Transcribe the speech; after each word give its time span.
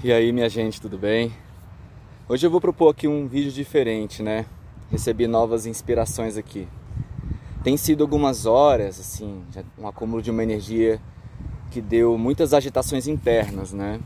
E 0.00 0.12
aí, 0.12 0.30
minha 0.30 0.48
gente, 0.48 0.80
tudo 0.80 0.96
bem? 0.96 1.32
Hoje 2.28 2.46
eu 2.46 2.50
vou 2.52 2.60
propor 2.60 2.90
aqui 2.90 3.08
um 3.08 3.26
vídeo 3.26 3.50
diferente, 3.50 4.22
né? 4.22 4.46
Recebi 4.92 5.26
novas 5.26 5.66
inspirações 5.66 6.36
aqui. 6.36 6.68
Tem 7.64 7.76
sido 7.76 8.04
algumas 8.04 8.46
horas, 8.46 9.00
assim, 9.00 9.42
um 9.76 9.88
acúmulo 9.88 10.22
de 10.22 10.30
uma 10.30 10.40
energia 10.40 11.00
que 11.72 11.80
deu 11.80 12.16
muitas 12.16 12.54
agitações 12.54 13.08
internas, 13.08 13.72
né? 13.72 13.98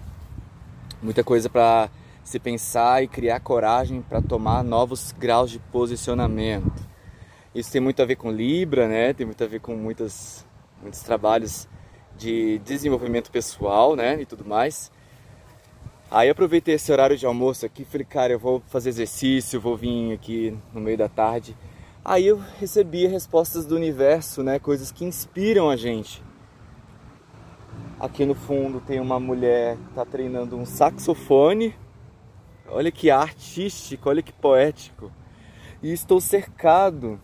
Muita 1.03 1.22
coisa 1.22 1.51
para 1.51 1.90
se 2.24 2.38
pensar 2.38 3.03
e 3.03 3.06
criar 3.06 3.40
coragem 3.40 4.01
para 4.01 4.22
tomar 4.22 4.65
novos 4.65 5.13
graus 5.13 5.51
de 5.51 5.59
posicionamento. 5.59 6.72
Isso 7.54 7.71
tem 7.71 7.83
muito 7.83 8.01
a 8.01 8.06
ver 8.06 8.17
com 8.17 8.33
Libra, 8.33 8.88
né? 8.88 9.13
Tem 9.13 9.27
muito 9.27 9.45
a 9.45 9.47
ver 9.47 9.61
com 9.61 9.77
muitas, 9.77 10.47
muitos 10.81 11.03
trabalhos 11.03 11.69
de 12.17 12.61
desenvolvimento 12.61 13.31
pessoal, 13.31 13.95
né? 13.95 14.22
E 14.22 14.24
tudo 14.24 14.43
mais. 14.43 14.90
Aí 16.15 16.29
aproveitei 16.29 16.74
esse 16.74 16.92
horário 16.92 17.16
de 17.16 17.24
almoço 17.24 17.64
aqui, 17.64 17.86
falei, 17.86 18.05
cara, 18.05 18.34
eu 18.34 18.38
vou 18.38 18.62
fazer 18.66 18.91
exercício, 18.91 19.59
vou 19.59 19.78
vir 19.78 20.12
aqui 20.12 20.55
no 20.70 20.78
meio 20.78 20.98
da 20.98 21.09
tarde. 21.09 21.56
Aí 22.05 22.27
eu 22.27 22.38
recebi 22.60 23.06
respostas 23.06 23.64
do 23.64 23.74
universo, 23.74 24.42
né, 24.42 24.59
coisas 24.59 24.92
que 24.92 25.06
inspiram 25.06 25.70
a 25.70 25.74
gente. 25.74 26.22
Aqui 27.98 28.27
no 28.27 28.34
fundo 28.34 28.78
tem 28.78 29.00
uma 29.00 29.19
mulher 29.19 29.78
que 29.78 29.88
está 29.88 30.05
treinando 30.05 30.55
um 30.55 30.66
saxofone. 30.66 31.74
Olha 32.69 32.92
que 32.92 33.10
artístico, 33.10 34.10
olha 34.10 34.20
que 34.20 34.34
poético. 34.34 35.10
E 35.83 35.91
estou 35.94 36.20
cercado 36.20 37.19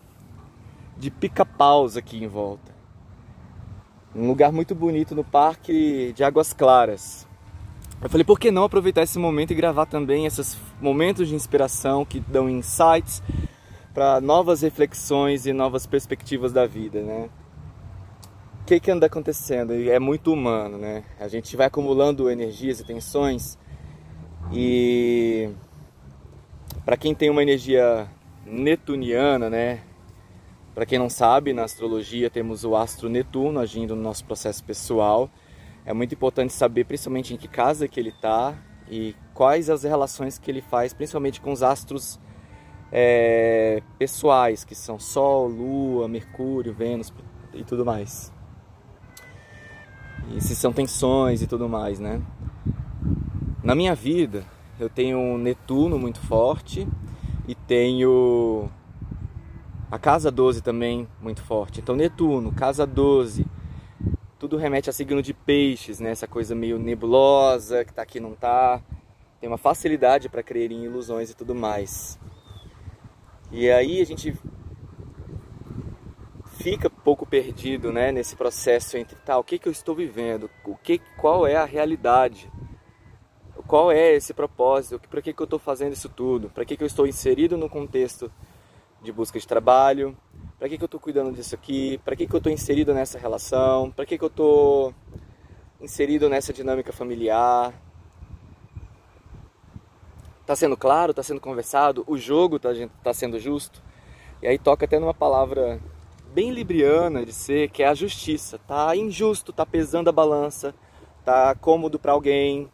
de 0.97 1.11
pica-paus 1.11 1.95
aqui 1.95 2.23
em 2.23 2.27
volta. 2.27 2.73
Um 4.15 4.27
lugar 4.27 4.51
muito 4.51 4.73
bonito 4.73 5.13
no 5.13 5.23
Parque 5.23 6.11
de 6.13 6.23
Águas 6.23 6.53
Claras. 6.53 7.28
Eu 8.01 8.09
falei, 8.09 8.23
por 8.23 8.39
que 8.39 8.49
não 8.49 8.63
aproveitar 8.63 9.03
esse 9.03 9.19
momento 9.19 9.51
e 9.51 9.55
gravar 9.55 9.85
também 9.85 10.25
esses 10.25 10.57
momentos 10.79 11.27
de 11.27 11.35
inspiração 11.35 12.05
que 12.05 12.21
dão 12.21 12.49
insights 12.49 13.21
para 13.93 14.21
novas 14.21 14.61
reflexões 14.61 15.45
e 15.45 15.51
novas 15.51 15.85
perspectivas 15.85 16.53
da 16.53 16.65
vida, 16.65 17.01
né? 17.01 17.29
O 18.61 18.65
que, 18.65 18.79
que 18.79 18.89
anda 18.89 19.07
acontecendo? 19.07 19.73
É 19.73 19.99
muito 19.99 20.31
humano, 20.31 20.77
né? 20.77 21.03
A 21.19 21.27
gente 21.27 21.57
vai 21.57 21.67
acumulando 21.67 22.29
energias 22.29 22.79
e 22.79 22.85
tensões 22.85 23.57
e 24.53 25.49
para 26.85 26.95
quem 26.95 27.13
tem 27.13 27.29
uma 27.29 27.43
energia 27.43 28.09
netuniana, 28.45 29.49
né? 29.49 29.81
Para 30.73 30.85
quem 30.85 30.97
não 30.97 31.09
sabe, 31.09 31.51
na 31.51 31.65
astrologia 31.65 32.29
temos 32.29 32.63
o 32.63 32.77
astro 32.77 33.09
Netuno 33.09 33.59
agindo 33.59 33.93
no 33.93 34.01
nosso 34.01 34.23
processo 34.23 34.63
pessoal 34.63 35.29
é 35.89 35.93
muito 35.93 36.13
importante 36.13 36.53
saber 36.53 36.83
principalmente 36.83 37.33
em 37.33 37.37
que 37.37 37.47
casa 37.47 37.87
que 37.87 37.99
ele 37.99 38.09
está 38.09 38.53
e 38.91 39.15
quais 39.33 39.71
as 39.71 39.81
relações 39.81 40.37
que 40.37 40.51
ele 40.51 40.61
faz, 40.61 40.93
principalmente 40.93 41.41
com 41.41 41.51
os 41.51 41.63
astros 41.63 42.19
é, 42.91 43.81
pessoais, 43.97 44.63
que 44.63 44.75
são 44.75 44.99
Sol, 44.99 45.47
Lua, 45.47 46.07
Mercúrio, 46.07 46.75
Vênus 46.75 47.11
e 47.55 47.63
tudo 47.63 47.83
mais. 47.83 48.31
E 50.35 50.39
se 50.39 50.55
são 50.55 50.71
tensões 50.71 51.41
e 51.41 51.47
tudo 51.47 51.67
mais, 51.67 51.99
né? 51.99 52.21
Na 53.63 53.73
minha 53.73 53.95
vida, 53.95 54.45
eu 54.79 54.91
tenho 54.91 55.39
Netuno 55.39 55.97
muito 55.97 56.19
forte 56.19 56.87
e 57.47 57.55
tenho 57.55 58.69
a 59.89 59.97
casa 59.97 60.29
12 60.29 60.61
também 60.61 61.07
muito 61.19 61.41
forte. 61.41 61.79
Então, 61.79 61.95
Netuno, 61.95 62.51
casa 62.51 62.85
12 62.85 63.43
tudo 64.39 64.55
remete 64.55 64.89
a 64.89 64.93
signo 64.93 65.21
de 65.21 65.33
peixes, 65.33 65.99
né? 65.99 66.11
Essa 66.11 66.25
coisa 66.25 66.55
meio 66.55 66.79
nebulosa, 66.79 67.83
que 67.83 67.93
tá 67.93 68.01
aqui 68.01 68.21
não 68.21 68.33
tá. 68.33 68.81
Tem 69.41 69.49
uma 69.49 69.57
facilidade 69.57 70.29
para 70.29 70.41
crer 70.41 70.71
em 70.71 70.85
ilusões 70.85 71.29
e 71.29 71.35
tudo 71.35 71.53
mais. 71.53 72.17
E 73.51 73.69
aí 73.69 74.01
a 74.01 74.05
gente 74.05 74.33
fica 76.57 76.89
pouco 76.89 77.25
perdido, 77.25 77.91
né, 77.91 78.11
nesse 78.11 78.35
processo 78.35 78.97
entre 78.97 79.15
tá, 79.17 79.37
o 79.37 79.43
que 79.43 79.57
que 79.57 79.67
eu 79.67 79.71
estou 79.71 79.95
vivendo, 79.95 80.49
o 80.65 80.75
que 80.75 80.99
qual 81.17 81.47
é 81.47 81.55
a 81.55 81.63
realidade? 81.63 82.51
Qual 83.65 83.91
é 83.91 84.13
esse 84.13 84.33
propósito? 84.33 84.99
Para 85.07 85.21
que 85.21 85.31
que 85.31 85.41
eu 85.41 85.45
estou 85.45 85.59
fazendo 85.59 85.93
isso 85.93 86.09
tudo? 86.09 86.49
Para 86.49 86.65
que 86.65 86.75
que 86.75 86.83
eu 86.83 86.87
estou 86.87 87.07
inserido 87.07 87.55
no 87.55 87.69
contexto 87.69 88.31
de 89.01 89.11
busca 89.11 89.39
de 89.39 89.47
trabalho? 89.47 90.17
Para 90.59 90.67
que, 90.67 90.77
que 90.77 90.83
eu 90.83 90.87
estou 90.87 90.99
cuidando 90.99 91.31
disso 91.31 91.55
aqui? 91.55 91.97
Para 92.03 92.17
que, 92.17 92.27
que 92.27 92.35
eu 92.35 92.37
estou 92.37 92.51
inserido 92.51 92.93
nessa 92.93 93.17
relação? 93.17 93.89
Para 93.91 94.05
que, 94.05 94.17
que 94.17 94.23
eu 94.23 94.27
estou 94.27 94.93
inserido 95.79 96.27
nessa 96.27 96.51
dinâmica 96.51 96.91
familiar? 96.91 97.73
Tá 100.45 100.57
sendo 100.57 100.75
claro? 100.75 101.13
Tá 101.13 101.23
sendo 101.23 101.39
conversado? 101.39 102.03
O 102.05 102.17
jogo 102.17 102.59
tá, 102.59 102.71
tá 103.01 103.13
sendo 103.13 103.39
justo? 103.39 103.81
E 104.41 104.47
aí 104.47 104.59
toca 104.59 104.83
até 104.83 104.99
numa 104.99 105.13
palavra 105.13 105.79
bem 106.33 106.51
libriana 106.51 107.25
de 107.25 107.31
ser, 107.31 107.69
que 107.69 107.81
é 107.81 107.87
a 107.87 107.93
justiça. 107.93 108.59
Tá 108.67 108.93
injusto, 108.97 109.53
tá 109.53 109.65
pesando 109.65 110.09
a 110.09 110.11
balança, 110.11 110.75
tá 111.23 111.55
cômodo 111.55 111.97
para 111.97 112.11
alguém. 112.11 112.69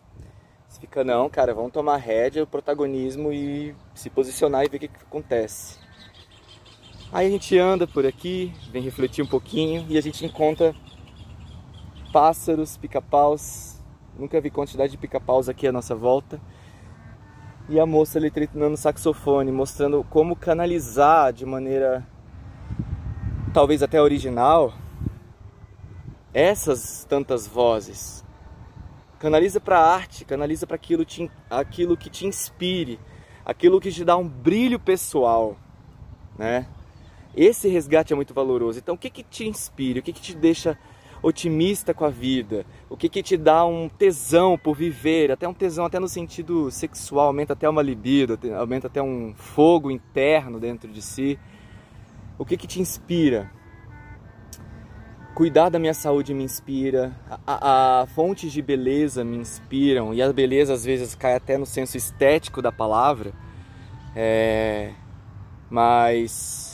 Você 0.68 0.82
fica, 0.82 1.04
não, 1.04 1.30
cara, 1.30 1.54
vamos 1.54 1.72
tomar 1.72 1.98
rédea, 1.98 2.44
o 2.44 2.48
protagonismo 2.48 3.32
e 3.32 3.76
se 3.94 4.10
posicionar 4.10 4.66
e 4.66 4.70
ver 4.70 4.78
o 4.78 4.80
que, 4.80 4.88
que 4.88 5.04
acontece. 5.04 5.85
Aí 7.16 7.28
a 7.28 7.30
gente 7.30 7.58
anda 7.58 7.88
por 7.88 8.06
aqui, 8.06 8.54
vem 8.74 8.84
refletir 8.84 9.24
um 9.24 9.26
pouquinho 9.26 9.86
e 9.88 9.98
a 9.98 10.02
gente 10.02 10.26
encontra 10.26 10.76
pássaros, 12.12 12.76
pica-paus. 12.76 13.82
Nunca 14.20 14.42
vi 14.42 14.50
quantidade 14.50 14.92
de 14.92 14.98
pica-paus 14.98 15.48
aqui 15.48 15.66
à 15.66 15.72
nossa 15.72 15.96
volta. 15.96 16.42
E 17.70 17.80
a 17.80 17.86
moça 17.86 18.20
ali 18.20 18.30
treinando 18.30 18.76
saxofone, 18.76 19.50
mostrando 19.50 20.06
como 20.10 20.36
canalizar 20.36 21.32
de 21.32 21.46
maneira 21.46 22.06
talvez 23.54 23.82
até 23.82 24.02
original 24.02 24.74
essas 26.34 27.06
tantas 27.06 27.48
vozes. 27.48 28.26
Canaliza 29.20 29.62
para 29.62 29.80
a 29.80 29.96
arte, 29.96 30.26
canaliza 30.26 30.68
para 30.68 30.76
aquilo, 30.76 31.06
aquilo 31.50 31.96
que 31.96 32.10
te 32.10 32.28
inspire, 32.28 33.00
aquilo 33.46 33.80
que 33.80 33.90
te 33.90 34.04
dá 34.04 34.18
um 34.18 34.28
brilho 34.28 34.78
pessoal, 34.78 35.56
né? 36.38 36.68
Esse 37.36 37.68
resgate 37.68 38.14
é 38.14 38.16
muito 38.16 38.34
valoroso. 38.34 38.80
Então, 38.80 38.96
o 38.96 38.98
que, 38.98 39.10
que 39.10 39.24
te 39.24 39.48
inspira? 39.48 40.00
O 40.00 40.02
que, 40.02 40.14
que 40.14 40.22
te 40.22 40.36
deixa 40.36 40.78
otimista 41.22 41.94
com 41.94 42.06
a 42.06 42.10
vida? 42.10 42.66
O 42.90 42.96
que, 42.96 43.10
que 43.10 43.22
te 43.22 43.36
dá 43.36 43.66
um 43.66 43.90
tesão 43.90 44.58
por 44.58 44.76
viver? 44.76 45.32
Até 45.32 45.48
um 45.48 45.54
tesão, 45.54 45.86
até 45.86 46.00
no 46.00 46.08
sentido 46.08 46.72
sexual, 46.72 47.28
aumenta 47.28 47.54
até 47.54 47.68
uma 47.68 47.82
libido, 47.82 48.40
aumenta 48.58 48.88
até 48.88 49.02
um 49.02 49.34
fogo 49.36 49.92
interno 49.92 50.60
dentro 50.60 50.90
de 50.92 51.02
si. 51.02 51.38
O 52.38 52.46
que, 52.46 52.56
que 52.56 52.68
te 52.68 52.80
inspira? 52.80 53.52
Cuidar 55.34 55.68
da 55.68 55.78
minha 55.78 55.94
saúde 55.94 56.34
me 56.34 56.46
inspira, 56.46 57.14
a, 57.46 58.02
a, 58.02 58.06
fontes 58.08 58.54
de 58.54 58.62
beleza 58.62 59.22
me 59.22 59.36
inspiram, 59.36 60.14
e 60.14 60.22
a 60.22 60.32
beleza 60.32 60.74
às 60.74 60.86
vezes 60.86 61.14
cai 61.14 61.36
até 61.36 61.58
no 61.58 61.66
senso 61.66 61.98
estético 61.98 62.62
da 62.62 62.72
palavra, 62.72 63.34
é... 64.16 64.94
mas 65.70 66.65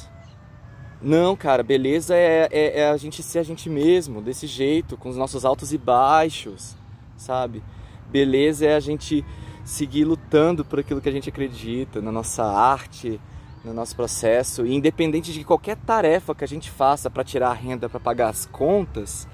não, 1.02 1.36
cara, 1.36 1.64
beleza 1.64 2.16
é, 2.16 2.48
é, 2.52 2.80
é, 2.82 2.90
a 2.90 2.98
gente 2.98 3.24
ser 3.24 3.40
a 3.40 3.44
gente 3.44 3.68
mesmo, 3.70 4.22
desse 4.22 4.46
jeito, 4.46 4.96
com 4.96 5.10
os 5.10 5.18
nossos 5.18 5.44
altos 5.44 5.74
e 5.74 5.78
baixos, 5.78 6.76
sabe? 7.18 7.64
Beleza 8.12 8.68
é 8.68 8.76
a 8.76 8.80
gente 8.80 9.26
seguir 9.66 10.04
lutando 10.04 10.64
por 10.64 10.80
aquilo 10.80 11.02
que 11.02 11.10
a 11.10 11.12
gente 11.12 11.30
acredita, 11.30 12.02
na 12.02 12.12
nossa 12.12 12.44
arte, 12.44 13.20
no 13.66 13.74
nosso 13.74 13.96
processo, 13.96 14.66
e 14.66 14.76
independente 14.76 15.34
de 15.34 15.44
qualquer 15.44 15.76
tarefa 15.76 16.36
que 16.36 16.44
a 16.44 16.48
gente 16.48 16.70
faça 16.70 17.10
para 17.10 17.24
tirar 17.24 17.50
a 17.50 17.54
renda, 17.54 17.90
para 17.90 18.00
pagar 18.00 18.30
as 18.30 18.46
contas, 18.46 19.28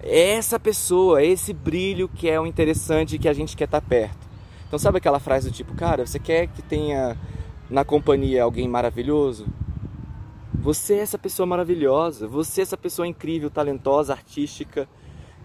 é 0.00 0.32
essa 0.34 0.58
pessoa, 0.58 1.20
é 1.20 1.26
esse 1.26 1.52
brilho 1.52 2.08
que 2.08 2.28
é 2.28 2.40
o 2.40 2.46
interessante 2.46 3.18
que 3.18 3.28
a 3.28 3.32
gente 3.32 3.56
quer 3.56 3.64
estar 3.64 3.80
tá 3.80 3.86
perto. 3.86 4.28
Então, 4.68 4.78
sabe 4.78 4.98
aquela 4.98 5.18
frase 5.18 5.50
do 5.50 5.54
tipo, 5.54 5.74
cara, 5.74 6.06
você 6.06 6.18
quer 6.18 6.46
que 6.46 6.62
tenha 6.62 7.16
na 7.68 7.84
companhia 7.84 8.42
alguém 8.44 8.68
maravilhoso? 8.68 9.46
Você 10.62 10.94
é 10.94 11.00
essa 11.00 11.18
pessoa 11.18 11.44
maravilhosa, 11.44 12.28
você 12.28 12.60
é 12.60 12.62
essa 12.62 12.76
pessoa 12.76 13.08
incrível, 13.08 13.50
talentosa, 13.50 14.12
artística 14.12 14.88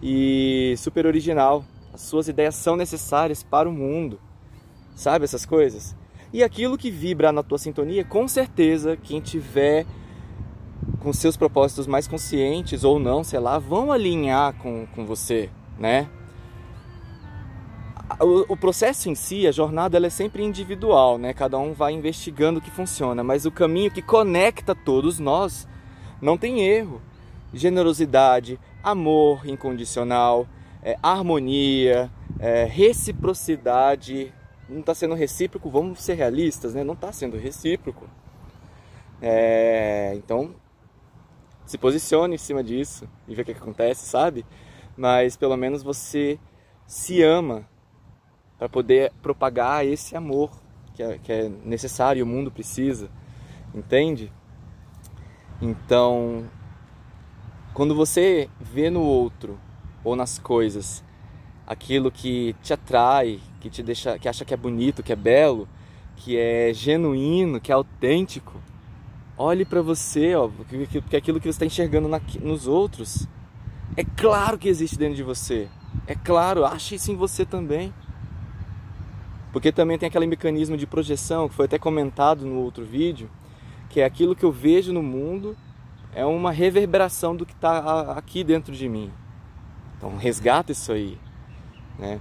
e 0.00 0.76
super 0.78 1.06
original. 1.06 1.64
As 1.92 2.02
suas 2.02 2.28
ideias 2.28 2.54
são 2.54 2.76
necessárias 2.76 3.42
para 3.42 3.68
o 3.68 3.72
mundo. 3.72 4.20
Sabe 4.94 5.24
essas 5.24 5.44
coisas? 5.44 5.96
E 6.32 6.44
aquilo 6.44 6.78
que 6.78 6.88
vibra 6.88 7.32
na 7.32 7.42
tua 7.42 7.58
sintonia, 7.58 8.04
com 8.04 8.28
certeza, 8.28 8.96
quem 8.96 9.20
tiver 9.20 9.86
com 11.00 11.12
seus 11.12 11.36
propósitos 11.36 11.88
mais 11.88 12.06
conscientes 12.06 12.84
ou 12.84 13.00
não, 13.00 13.24
sei 13.24 13.40
lá, 13.40 13.58
vão 13.58 13.90
alinhar 13.90 14.54
com, 14.54 14.86
com 14.94 15.04
você, 15.04 15.50
né? 15.76 16.08
O, 18.20 18.52
o, 18.52 18.56
processo 18.56 19.08
em 19.08 19.14
si, 19.14 19.46
a 19.46 19.52
jornada, 19.52 19.96
ela 19.96 20.06
é 20.06 20.10
sempre 20.10 20.42
individual, 20.42 21.18
né? 21.18 21.32
Cada 21.32 21.58
um 21.58 21.72
vai 21.72 21.92
investigando 21.92 22.58
o 22.58 22.62
que 22.62 22.70
funciona, 22.70 23.22
mas 23.22 23.46
o 23.46 23.50
caminho 23.50 23.90
que 23.90 24.02
conecta 24.02 24.74
todos 24.74 25.18
nós 25.18 25.68
não 26.20 26.36
tem 26.36 26.60
erro. 26.60 27.00
Generosidade, 27.54 28.58
amor 28.82 29.46
incondicional, 29.46 30.46
é, 30.82 30.96
harmonia, 31.02 32.10
é, 32.38 32.64
reciprocidade. 32.64 34.32
Não 34.68 34.80
está 34.80 34.94
sendo 34.94 35.14
recíproco, 35.14 35.70
vamos 35.70 36.02
ser 36.02 36.14
realistas, 36.14 36.74
né? 36.74 36.82
Não 36.82 36.94
está 36.94 37.12
sendo 37.12 37.36
recíproco. 37.36 38.06
É, 39.22 40.12
então, 40.14 40.54
se 41.66 41.78
posicione 41.78 42.34
em 42.34 42.38
cima 42.38 42.64
disso 42.64 43.08
e 43.26 43.34
vê 43.34 43.42
o 43.42 43.44
que, 43.44 43.54
que 43.54 43.60
acontece, 43.60 44.06
sabe? 44.06 44.44
Mas 44.96 45.36
pelo 45.36 45.56
menos 45.56 45.82
você 45.82 46.38
se 46.86 47.22
ama 47.22 47.66
para 48.58 48.68
poder 48.68 49.12
propagar 49.22 49.86
esse 49.86 50.16
amor 50.16 50.50
que 50.94 51.02
é, 51.02 51.18
que 51.18 51.32
é 51.32 51.48
necessário, 51.64 52.24
o 52.24 52.26
mundo 52.26 52.50
precisa, 52.50 53.08
entende? 53.72 54.32
Então, 55.62 56.44
quando 57.72 57.94
você 57.94 58.50
vê 58.60 58.90
no 58.90 59.02
outro 59.02 59.58
ou 60.02 60.16
nas 60.16 60.40
coisas 60.40 61.04
aquilo 61.64 62.10
que 62.10 62.56
te 62.62 62.72
atrai, 62.72 63.38
que 63.60 63.70
te 63.70 63.80
deixa, 63.82 64.18
que 64.18 64.28
acha 64.28 64.44
que 64.44 64.52
é 64.52 64.56
bonito, 64.56 65.02
que 65.02 65.12
é 65.12 65.16
belo, 65.16 65.68
que 66.16 66.36
é 66.36 66.72
genuíno, 66.74 67.60
que 67.60 67.70
é 67.70 67.74
autêntico, 67.74 68.60
olhe 69.36 69.64
para 69.64 69.80
você, 69.80 70.34
ó, 70.34 70.48
porque 70.48 71.16
aquilo 71.16 71.38
que 71.38 71.46
você 71.46 71.50
está 71.50 71.66
enxergando 71.66 72.08
na, 72.08 72.20
nos 72.40 72.66
outros 72.66 73.28
é 73.96 74.02
claro 74.02 74.58
que 74.58 74.68
existe 74.68 74.98
dentro 74.98 75.14
de 75.14 75.22
você. 75.22 75.68
É 76.06 76.14
claro, 76.14 76.64
ache 76.64 76.96
isso 76.96 77.12
em 77.12 77.16
você 77.16 77.44
também. 77.44 77.92
Porque 79.58 79.72
também 79.72 79.98
tem 79.98 80.06
aquele 80.06 80.28
mecanismo 80.28 80.76
de 80.76 80.86
projeção 80.86 81.48
que 81.48 81.54
foi 81.56 81.64
até 81.64 81.80
comentado 81.80 82.46
no 82.46 82.60
outro 82.60 82.84
vídeo, 82.84 83.28
que 83.90 84.00
é 84.00 84.04
aquilo 84.04 84.36
que 84.36 84.44
eu 84.44 84.52
vejo 84.52 84.92
no 84.92 85.02
mundo 85.02 85.56
é 86.14 86.24
uma 86.24 86.52
reverberação 86.52 87.34
do 87.34 87.44
que 87.44 87.54
está 87.54 88.12
aqui 88.12 88.44
dentro 88.44 88.72
de 88.72 88.88
mim. 88.88 89.10
Então 89.96 90.16
resgata 90.16 90.70
isso 90.70 90.92
aí, 90.92 91.18
né? 91.98 92.20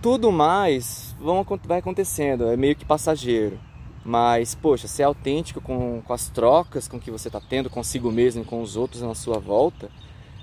Tudo 0.00 0.30
mais 0.30 1.12
vão, 1.18 1.44
vai 1.64 1.80
acontecendo, 1.80 2.46
é 2.46 2.56
meio 2.56 2.76
que 2.76 2.84
passageiro. 2.84 3.58
Mas, 4.04 4.54
poxa, 4.54 4.86
ser 4.86 5.02
autêntico 5.02 5.60
com, 5.60 6.02
com 6.02 6.12
as 6.12 6.28
trocas 6.28 6.86
com 6.86 7.00
que 7.00 7.10
você 7.10 7.26
está 7.26 7.40
tendo 7.40 7.68
consigo 7.68 8.12
mesmo 8.12 8.42
e 8.42 8.44
com 8.44 8.62
os 8.62 8.76
outros 8.76 9.02
na 9.02 9.16
sua 9.16 9.40
volta, 9.40 9.90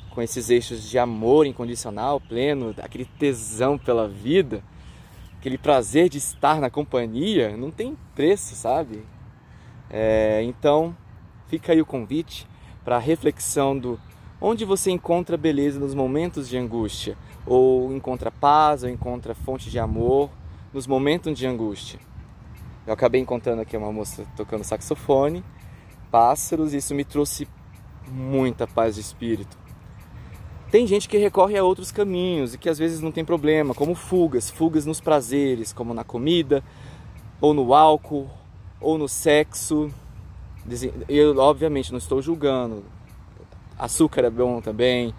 com 0.09 0.21
esses 0.21 0.49
eixos 0.49 0.83
de 0.83 0.99
amor 0.99 1.45
incondicional, 1.45 2.19
pleno, 2.19 2.75
aquele 2.81 3.05
tesão 3.05 3.77
pela 3.77 4.09
vida, 4.09 4.61
aquele 5.39 5.57
prazer 5.57 6.09
de 6.09 6.18
estar 6.18 6.59
na 6.59 6.69
companhia, 6.69 7.56
não 7.56 7.71
tem 7.71 7.97
preço, 8.13 8.56
sabe? 8.56 9.06
É, 9.89 10.44
então, 10.44 10.95
fica 11.47 11.71
aí 11.71 11.81
o 11.81 11.86
convite 11.86 12.45
para 12.83 12.97
a 12.97 13.00
reflexão 13.00 13.77
do 13.77 13.97
onde 14.41 14.65
você 14.65 14.91
encontra 14.91 15.38
beleza 15.38 15.80
nos 15.80 15.95
momentos 15.95 16.47
de 16.50 16.57
angústia, 16.57 17.18
ou 17.45 17.94
encontra 17.95 18.30
paz, 18.30 18.83
ou 18.83 18.89
encontra 18.89 19.33
fonte 19.33 19.69
de 19.69 19.80
amor 19.80 20.30
nos 20.74 20.86
momentos 20.86 21.38
de 21.38 21.47
angústia. 21.47 22.00
Eu 22.86 22.94
acabei 22.94 23.21
encontrando 23.21 23.62
aqui 23.62 23.77
uma 23.77 23.91
moça 23.94 24.25
tocando 24.36 24.63
saxofone, 24.65 25.44
pássaros, 26.12 26.74
e 26.74 26.77
isso 26.77 26.94
me 26.94 27.06
trouxe 27.06 27.47
muita 28.12 28.68
paz 28.68 28.95
de 28.95 29.01
espírito. 29.01 29.57
Tem 30.71 30.86
gente 30.86 31.10
que 31.10 31.18
recorre 31.18 31.57
a 31.57 31.63
outros 31.63 31.92
caminhos 31.92 32.54
e 32.54 32.57
que 32.57 32.69
às 32.69 32.77
vezes 32.77 33.01
não 33.01 33.12
tem 33.12 33.25
problema, 33.25 33.74
como 33.74 33.95
fugas, 33.95 34.51
fugas 34.51 34.86
nos 34.86 35.01
prazeres, 35.01 35.74
como 35.74 35.95
na 35.95 36.04
comida, 36.04 36.63
ou 37.42 37.56
no 37.56 37.74
álcool, 37.74 38.30
ou 38.80 38.98
no 38.98 39.07
sexo. 39.07 39.92
Eu, 41.07 41.36
obviamente, 41.38 41.92
não 41.92 41.98
estou 41.98 42.21
julgando. 42.21 42.83
Açúcar 43.80 44.25
é 44.25 44.30
bom 44.30 44.62
também. 44.62 45.13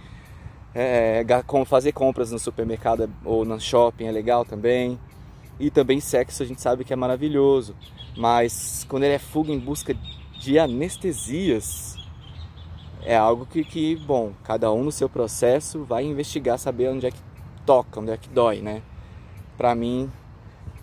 É, 0.73 1.26
fazer 1.67 1.91
compras 1.91 2.31
no 2.31 2.38
supermercado 2.38 3.11
ou 3.25 3.44
no 3.44 3.58
shopping 3.58 4.05
é 4.05 4.12
legal 4.12 4.44
também. 4.44 5.00
E 5.58 5.69
também 5.69 5.99
sexo 5.99 6.44
a 6.44 6.46
gente 6.46 6.61
sabe 6.61 6.85
que 6.85 6.93
é 6.93 6.96
maravilhoso. 6.96 7.75
Mas 8.17 8.87
quando 8.88 9.03
ele 9.03 9.14
é 9.14 9.19
fuga 9.19 9.53
em 9.53 9.58
busca 9.58 9.96
de 10.38 10.58
anestesias, 10.61 11.96
é 13.02 13.17
algo 13.17 13.47
que, 13.47 13.64
que, 13.64 13.97
bom, 13.97 14.32
cada 14.44 14.73
um 14.73 14.85
no 14.85 14.93
seu 14.93 15.08
processo 15.08 15.85
vai 15.85 16.05
investigar, 16.05 16.58
saber 16.58 16.88
onde 16.88 17.06
é 17.06 17.11
que 17.11 17.20
toca, 17.64 18.00
onde 18.00 18.11
é 18.11 18.17
que 18.17 18.29
dói, 18.29 18.61
né? 18.61 18.82
Para 19.56 19.75
mim, 19.75 20.11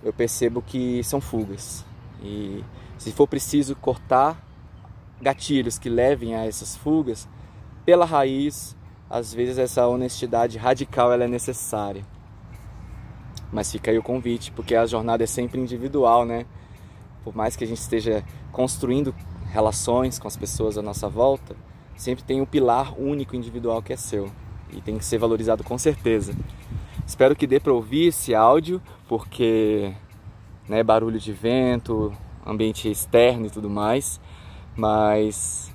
eu 0.03 0.13
percebo 0.13 0.61
que 0.61 1.03
são 1.03 1.21
fugas. 1.21 1.85
E 2.21 2.63
se 2.97 3.11
for 3.11 3.27
preciso 3.27 3.75
cortar 3.75 4.41
gatilhos 5.21 5.77
que 5.77 5.89
levem 5.89 6.35
a 6.35 6.45
essas 6.45 6.75
fugas, 6.75 7.27
pela 7.85 8.05
raiz, 8.05 8.75
às 9.09 9.33
vezes 9.33 9.57
essa 9.57 9.87
honestidade 9.87 10.57
radical 10.57 11.11
ela 11.11 11.23
é 11.23 11.27
necessária. 11.27 12.05
Mas 13.51 13.71
fica 13.71 13.91
aí 13.91 13.97
o 13.97 14.03
convite, 14.03 14.51
porque 14.51 14.75
a 14.75 14.85
jornada 14.85 15.23
é 15.23 15.27
sempre 15.27 15.59
individual, 15.59 16.25
né? 16.25 16.45
Por 17.23 17.35
mais 17.35 17.55
que 17.55 17.63
a 17.63 17.67
gente 17.67 17.79
esteja 17.79 18.23
construindo 18.51 19.15
relações 19.51 20.19
com 20.19 20.27
as 20.27 20.35
pessoas 20.35 20.77
à 20.77 20.81
nossa 20.81 21.07
volta, 21.07 21.55
sempre 21.97 22.23
tem 22.23 22.39
um 22.39 22.45
pilar 22.45 22.97
único 22.97 23.35
individual 23.35 23.81
que 23.81 23.91
é 23.91 23.97
seu 23.97 24.31
e 24.71 24.79
tem 24.81 24.97
que 24.97 25.05
ser 25.05 25.17
valorizado 25.17 25.63
com 25.63 25.77
certeza. 25.77 26.33
Espero 27.05 27.35
que 27.35 27.47
dê 27.47 27.59
para 27.59 27.73
ouvir 27.73 28.07
esse 28.07 28.35
áudio, 28.35 28.81
porque 29.07 29.93
né, 30.67 30.83
barulho 30.83 31.19
de 31.19 31.33
vento, 31.33 32.13
ambiente 32.45 32.89
externo 32.89 33.47
e 33.47 33.49
tudo 33.49 33.69
mais, 33.69 34.19
mas 34.75 35.73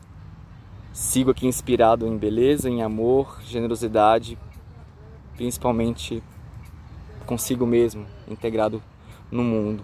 sigo 0.92 1.30
aqui 1.30 1.46
inspirado 1.46 2.06
em 2.06 2.16
beleza, 2.16 2.68
em 2.68 2.82
amor, 2.82 3.40
generosidade, 3.44 4.38
principalmente 5.36 6.22
consigo 7.26 7.66
mesmo, 7.66 8.06
integrado 8.28 8.82
no 9.30 9.42
mundo. 9.42 9.82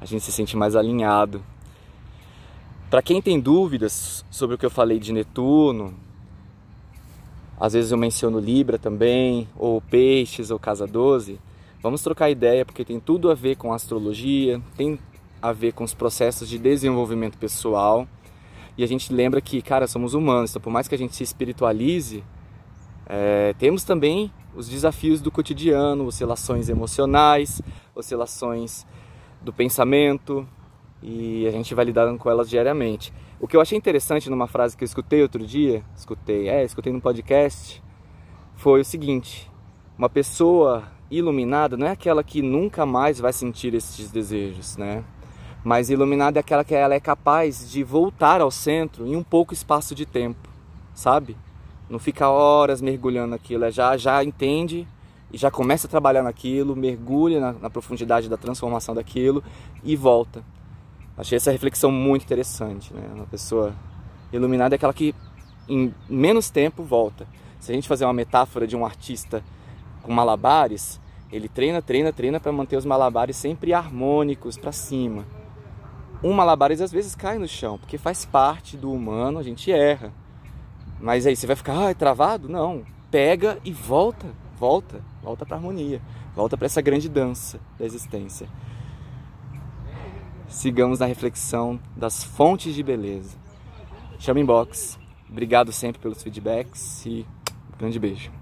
A 0.00 0.06
gente 0.06 0.24
se 0.24 0.32
sente 0.32 0.56
mais 0.56 0.74
alinhado, 0.74 1.44
para 2.90 3.00
quem 3.00 3.22
tem 3.22 3.38
dúvidas 3.38 4.24
sobre 4.28 4.56
o 4.56 4.58
que 4.58 4.66
eu 4.66 4.70
falei 4.70 4.98
de 4.98 5.12
Netuno, 5.12 5.94
às 7.58 7.72
vezes 7.72 7.92
eu 7.92 7.98
menciono 7.98 8.40
Libra 8.40 8.80
também, 8.80 9.48
ou 9.56 9.80
Peixes, 9.80 10.50
ou 10.50 10.58
Casa 10.58 10.88
12, 10.88 11.38
vamos 11.80 12.02
trocar 12.02 12.30
ideia 12.30 12.64
porque 12.66 12.84
tem 12.84 12.98
tudo 12.98 13.30
a 13.30 13.34
ver 13.34 13.56
com 13.56 13.72
astrologia, 13.72 14.60
tem 14.76 14.98
a 15.40 15.52
ver 15.52 15.72
com 15.72 15.84
os 15.84 15.94
processos 15.94 16.48
de 16.48 16.58
desenvolvimento 16.58 17.38
pessoal. 17.38 18.08
E 18.76 18.82
a 18.82 18.88
gente 18.88 19.12
lembra 19.12 19.40
que, 19.40 19.62
cara, 19.62 19.86
somos 19.86 20.12
humanos, 20.12 20.50
então 20.50 20.60
por 20.60 20.72
mais 20.72 20.88
que 20.88 20.94
a 20.94 20.98
gente 20.98 21.14
se 21.14 21.22
espiritualize, 21.22 22.24
é, 23.06 23.54
temos 23.56 23.84
também 23.84 24.32
os 24.56 24.68
desafios 24.68 25.20
do 25.20 25.30
cotidiano, 25.30 26.06
oscilações 26.06 26.68
emocionais, 26.68 27.62
oscilações 27.94 28.84
do 29.40 29.52
pensamento, 29.52 30.46
e 31.02 31.46
a 31.46 31.50
gente 31.50 31.74
vai 31.74 31.84
lidando 31.84 32.18
com 32.18 32.30
elas 32.30 32.48
diariamente. 32.48 33.12
O 33.40 33.48
que 33.48 33.56
eu 33.56 33.60
achei 33.60 33.76
interessante 33.76 34.28
numa 34.28 34.46
frase 34.46 34.76
que 34.76 34.84
eu 34.84 34.86
escutei 34.86 35.22
outro 35.22 35.46
dia, 35.46 35.82
escutei, 35.96 36.48
é, 36.48 36.64
escutei 36.64 36.92
no 36.92 37.00
podcast, 37.00 37.82
foi 38.56 38.80
o 38.80 38.84
seguinte: 38.84 39.50
uma 39.96 40.08
pessoa 40.08 40.84
iluminada 41.10 41.76
não 41.76 41.86
é 41.86 41.90
aquela 41.90 42.22
que 42.22 42.42
nunca 42.42 42.84
mais 42.84 43.18
vai 43.18 43.32
sentir 43.32 43.74
esses 43.74 44.10
desejos, 44.10 44.76
né? 44.76 45.04
Mas 45.64 45.90
iluminada 45.90 46.38
é 46.38 46.40
aquela 46.40 46.64
que 46.64 46.74
ela 46.74 46.94
é 46.94 47.00
capaz 47.00 47.70
de 47.70 47.82
voltar 47.82 48.40
ao 48.40 48.50
centro 48.50 49.06
em 49.06 49.16
um 49.16 49.22
pouco 49.22 49.52
espaço 49.52 49.94
de 49.94 50.06
tempo, 50.06 50.48
sabe? 50.94 51.36
Não 51.88 51.98
fica 51.98 52.28
horas 52.28 52.80
mergulhando 52.80 53.30
naquilo, 53.30 53.70
já 53.70 53.96
já 53.96 54.22
entende 54.22 54.86
e 55.32 55.36
já 55.36 55.50
começa 55.50 55.86
a 55.86 55.90
trabalhar 55.90 56.22
naquilo, 56.22 56.76
mergulha 56.76 57.40
na, 57.40 57.52
na 57.52 57.70
profundidade 57.70 58.28
da 58.28 58.36
transformação 58.36 58.94
daquilo 58.94 59.42
e 59.82 59.96
volta. 59.96 60.42
Achei 61.16 61.36
essa 61.36 61.50
reflexão 61.50 61.90
muito 61.90 62.24
interessante, 62.24 62.94
né? 62.94 63.02
Uma 63.14 63.26
pessoa 63.26 63.74
iluminada 64.32 64.74
é 64.74 64.76
aquela 64.76 64.92
que 64.92 65.14
em 65.68 65.94
menos 66.08 66.50
tempo 66.50 66.82
volta. 66.82 67.26
Se 67.58 67.70
a 67.70 67.74
gente 67.74 67.88
fazer 67.88 68.04
uma 68.04 68.12
metáfora 68.12 68.66
de 68.66 68.76
um 68.76 68.84
artista 68.84 69.44
com 70.02 70.12
malabares, 70.12 71.00
ele 71.30 71.48
treina, 71.48 71.82
treina, 71.82 72.12
treina 72.12 72.40
para 72.40 72.50
manter 72.50 72.76
os 72.76 72.84
malabares 72.84 73.36
sempre 73.36 73.72
harmônicos 73.72 74.56
para 74.56 74.72
cima. 74.72 75.26
Um 76.22 76.32
malabares 76.32 76.80
às 76.80 76.90
vezes 76.90 77.14
cai 77.14 77.38
no 77.38 77.46
chão, 77.46 77.78
porque 77.78 77.98
faz 77.98 78.24
parte 78.24 78.76
do 78.76 78.92
humano, 78.92 79.38
a 79.38 79.42
gente 79.42 79.70
erra. 79.70 80.12
Mas 81.00 81.26
aí 81.26 81.36
você 81.36 81.46
vai 81.46 81.56
ficar, 81.56 81.86
ah, 81.86 81.90
é 81.90 81.94
travado? 81.94 82.48
Não. 82.48 82.82
Pega 83.10 83.58
e 83.64 83.72
volta, 83.72 84.26
volta, 84.58 85.02
volta 85.22 85.44
para 85.44 85.56
harmonia, 85.56 86.00
volta 86.34 86.56
para 86.56 86.66
essa 86.66 86.80
grande 86.80 87.08
dança 87.08 87.58
da 87.78 87.84
existência 87.84 88.48
sigamos 90.50 90.98
na 90.98 91.06
reflexão 91.06 91.80
das 91.96 92.22
fontes 92.22 92.74
de 92.74 92.82
beleza. 92.82 93.38
Chama 94.18 94.40
inbox. 94.40 94.98
Obrigado 95.30 95.72
sempre 95.72 96.02
pelos 96.02 96.22
feedbacks 96.22 97.06
e 97.06 97.24
um 97.72 97.78
grande 97.78 97.98
beijo. 97.98 98.39